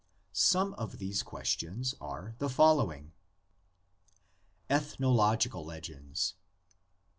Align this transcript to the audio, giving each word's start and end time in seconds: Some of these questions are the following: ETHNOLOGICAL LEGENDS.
Some 0.33 0.73
of 0.79 0.97
these 0.97 1.21
questions 1.21 1.93
are 2.01 2.33
the 2.39 2.49
following: 2.49 3.11
ETHNOLOGICAL 4.67 5.63
LEGENDS. 5.63 6.33